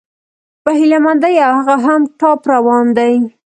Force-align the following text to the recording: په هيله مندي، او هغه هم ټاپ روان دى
په 0.63 0.71
هيله 0.79 0.99
مندي، 1.05 1.33
او 1.45 1.51
هغه 1.59 1.75
هم 1.85 2.01
ټاپ 2.19 2.39
روان 2.53 2.85
دى 2.97 3.13